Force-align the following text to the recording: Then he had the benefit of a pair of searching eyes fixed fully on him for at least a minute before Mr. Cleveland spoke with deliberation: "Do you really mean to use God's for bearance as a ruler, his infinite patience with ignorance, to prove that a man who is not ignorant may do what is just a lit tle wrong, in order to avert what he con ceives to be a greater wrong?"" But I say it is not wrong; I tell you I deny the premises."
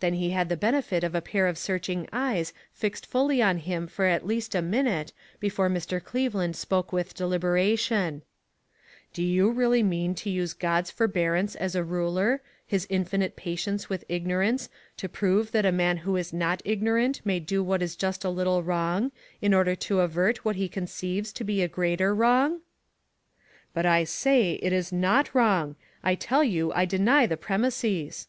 Then 0.00 0.14
he 0.14 0.30
had 0.30 0.48
the 0.48 0.56
benefit 0.56 1.04
of 1.04 1.14
a 1.14 1.20
pair 1.20 1.46
of 1.46 1.56
searching 1.56 2.08
eyes 2.12 2.52
fixed 2.72 3.06
fully 3.06 3.40
on 3.40 3.58
him 3.58 3.86
for 3.86 4.04
at 4.06 4.26
least 4.26 4.56
a 4.56 4.60
minute 4.60 5.12
before 5.38 5.70
Mr. 5.70 6.02
Cleveland 6.02 6.56
spoke 6.56 6.92
with 6.92 7.14
deliberation: 7.14 8.22
"Do 9.12 9.22
you 9.22 9.48
really 9.52 9.84
mean 9.84 10.16
to 10.16 10.30
use 10.30 10.52
God's 10.52 10.90
for 10.90 11.06
bearance 11.06 11.54
as 11.54 11.76
a 11.76 11.84
ruler, 11.84 12.42
his 12.66 12.88
infinite 12.90 13.36
patience 13.36 13.88
with 13.88 14.02
ignorance, 14.08 14.68
to 14.96 15.08
prove 15.08 15.52
that 15.52 15.64
a 15.64 15.70
man 15.70 15.98
who 15.98 16.16
is 16.16 16.32
not 16.32 16.60
ignorant 16.64 17.24
may 17.24 17.38
do 17.38 17.62
what 17.62 17.82
is 17.82 17.94
just 17.94 18.24
a 18.24 18.30
lit 18.30 18.46
tle 18.46 18.64
wrong, 18.64 19.12
in 19.40 19.54
order 19.54 19.76
to 19.76 20.00
avert 20.00 20.44
what 20.44 20.56
he 20.56 20.68
con 20.68 20.86
ceives 20.86 21.32
to 21.34 21.44
be 21.44 21.62
a 21.62 21.68
greater 21.68 22.12
wrong?"" 22.12 22.62
But 23.72 23.86
I 23.86 24.02
say 24.02 24.54
it 24.54 24.72
is 24.72 24.90
not 24.92 25.32
wrong; 25.36 25.76
I 26.02 26.16
tell 26.16 26.42
you 26.42 26.72
I 26.72 26.84
deny 26.84 27.26
the 27.26 27.36
premises." 27.36 28.26